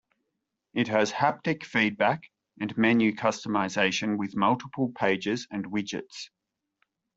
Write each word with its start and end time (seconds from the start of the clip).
It 0.73 0.87
has 0.87 1.11
haptic 1.11 1.63
feedback 1.63 2.23
and 2.59 2.75
menu 2.75 3.11
customization 3.13 4.17
with 4.17 4.35
multiple 4.35 4.91
pages 4.97 5.45
and 5.51 5.63
widgets. 5.71 6.31